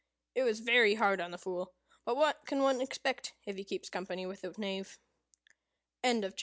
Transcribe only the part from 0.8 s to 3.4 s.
hard on the Fool; but what can one expect